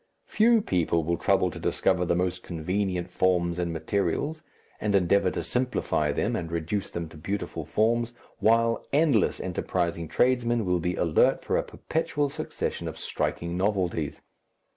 [0.25, 4.41] Few people will trouble to discover the most convenient forms and materials,
[4.79, 10.65] and endeavour to simplify them and reduce them to beautiful forms, while endless enterprising tradesmen
[10.65, 14.23] will be alert for a perpetual succession of striking novelties.